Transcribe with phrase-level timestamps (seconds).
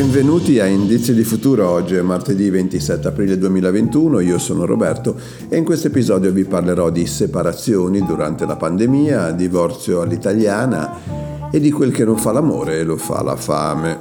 [0.00, 5.14] Benvenuti a Indizi di Futuro, oggi è martedì 27 aprile 2021, io sono Roberto
[5.46, 11.70] e in questo episodio vi parlerò di separazioni durante la pandemia, divorzio all'italiana e di
[11.70, 14.00] quel che non fa l'amore e lo fa la fame.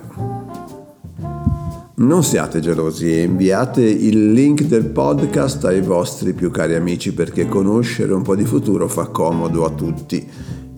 [1.95, 7.45] Non siate gelosi e inviate il link del podcast ai vostri più cari amici perché
[7.49, 10.25] conoscere un po' di futuro fa comodo a tutti.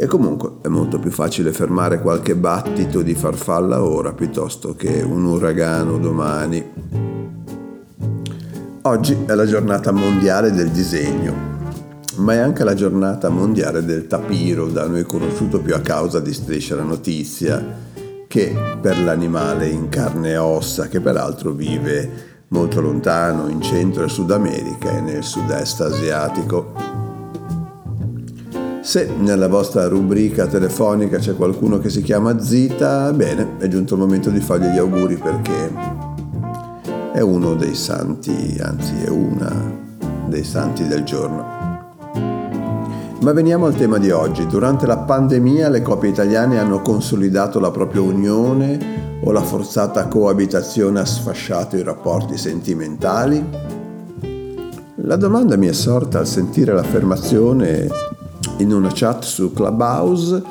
[0.01, 5.25] E comunque è molto più facile fermare qualche battito di farfalla ora piuttosto che un
[5.25, 6.65] uragano domani.
[8.81, 11.35] Oggi è la giornata mondiale del disegno,
[12.15, 16.33] ma è anche la giornata mondiale del tapiro, da noi conosciuto più a causa di
[16.33, 17.63] Striscia la Notizia,
[18.27, 22.09] che per l'animale in carne e ossa, che peraltro vive
[22.47, 27.00] molto lontano in Centro e Sud America e nel sud-est asiatico.
[28.81, 33.99] Se nella vostra rubrica telefonica c'è qualcuno che si chiama Zita, bene, è giunto il
[33.99, 35.71] momento di fargli gli auguri perché
[37.13, 39.53] è uno dei santi, anzi è una
[40.25, 41.59] dei santi del giorno.
[43.21, 44.47] Ma veniamo al tema di oggi.
[44.47, 50.99] Durante la pandemia le coppie italiane hanno consolidato la propria unione o la forzata coabitazione
[50.99, 53.47] ha sfasciato i rapporti sentimentali?
[54.95, 58.10] La domanda mi è sorta al sentire l'affermazione
[58.61, 60.41] in una chat su Clubhouse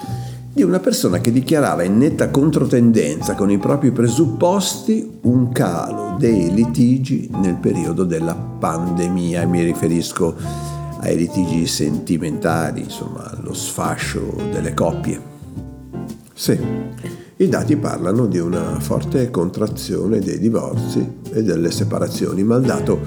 [0.53, 6.53] di una persona che dichiarava in netta controtendenza con i propri presupposti un calo dei
[6.53, 10.35] litigi nel periodo della pandemia mi riferisco
[11.01, 15.29] ai litigi sentimentali, insomma allo sfascio delle coppie.
[16.35, 16.59] Sì,
[17.37, 22.99] i dati parlano di una forte contrazione dei divorzi e delle separazioni, ma il dato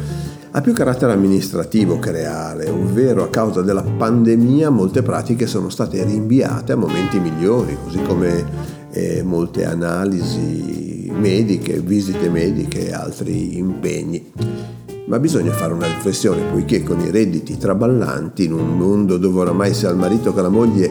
[0.56, 6.04] ha più carattere amministrativo che reale, ovvero a causa della pandemia molte pratiche sono state
[6.04, 8.46] rinviate a momenti migliori, così come
[8.92, 14.32] eh, molte analisi mediche, visite mediche e altri impegni.
[15.06, 19.74] Ma bisogna fare una riflessione, poiché con i redditi traballanti, in un mondo dove oramai
[19.74, 20.90] sia il marito che la moglie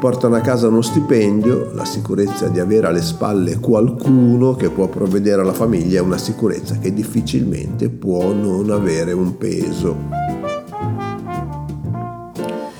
[0.00, 5.42] portano a casa uno stipendio, la sicurezza di avere alle spalle qualcuno che può provvedere
[5.42, 9.96] alla famiglia è una sicurezza che difficilmente può non avere un peso.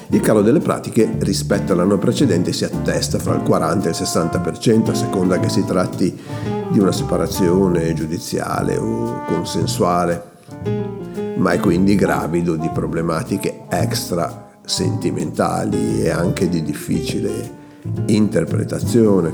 [0.09, 4.91] Il calo delle pratiche rispetto all'anno precedente si attesta fra il 40 e il 60%
[4.91, 6.19] a seconda che si tratti
[6.71, 10.32] di una separazione giudiziale o consensuale,
[11.37, 17.61] ma è quindi gravido di problematiche extra sentimentali e anche di difficile
[18.07, 19.33] interpretazione.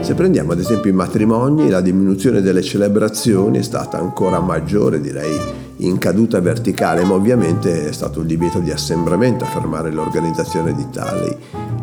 [0.00, 5.38] Se prendiamo ad esempio i matrimoni, la diminuzione delle celebrazioni è stata ancora maggiore, direi
[5.78, 10.86] in caduta verticale, ma ovviamente è stato il divieto di assembramento a fermare l'organizzazione di
[10.90, 11.36] tali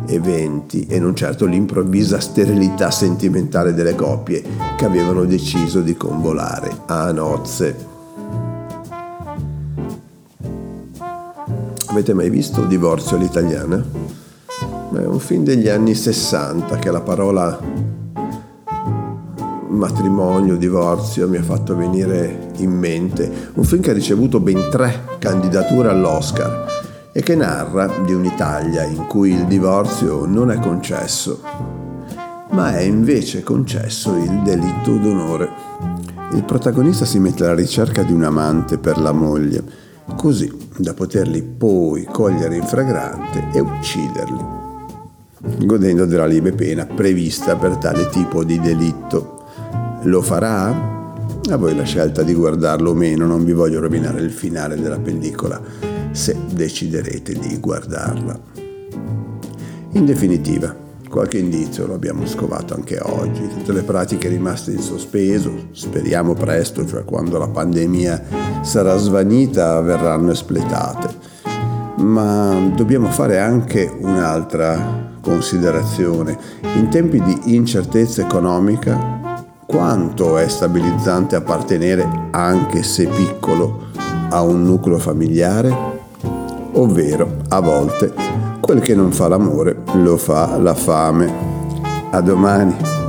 [0.06, 4.42] eventi e non certo l'improvvisa sterilità sentimentale delle coppie
[4.76, 7.93] che avevano deciso di convolare a nozze.
[11.94, 13.76] Avete mai visto Divorzio all'italiana?
[13.76, 17.56] È un film degli anni 60 che la parola
[19.68, 23.50] matrimonio, divorzio mi ha fatto venire in mente.
[23.54, 26.66] Un film che ha ricevuto ben tre candidature all'Oscar
[27.12, 31.42] e che narra di un'Italia in cui il divorzio non è concesso,
[32.50, 35.48] ma è invece concesso il delitto d'onore.
[36.32, 39.83] Il protagonista si mette alla ricerca di un amante per la moglie
[40.16, 44.44] così da poterli poi cogliere in fragrante e ucciderli,
[45.64, 49.42] godendo della lieve pena prevista per tale tipo di delitto.
[50.02, 50.92] Lo farà?
[51.50, 54.98] A voi la scelta di guardarlo o meno, non vi voglio rovinare il finale della
[54.98, 55.60] pellicola
[56.10, 58.38] se deciderete di guardarla.
[59.92, 60.83] In definitiva,
[61.14, 66.84] qualche indizio lo abbiamo scovato anche oggi, tutte le pratiche rimaste in sospeso, speriamo presto,
[66.84, 68.20] cioè quando la pandemia
[68.62, 71.08] sarà svanita, verranno espletate.
[71.98, 76.36] Ma dobbiamo fare anche un'altra considerazione.
[76.78, 83.84] In tempi di incertezza economica, quanto è stabilizzante appartenere, anche se piccolo,
[84.30, 85.93] a un nucleo familiare?
[86.74, 88.12] Ovvero, a volte,
[88.64, 91.30] Quel che non fa l'amore lo fa la fame.
[92.10, 93.03] A domani.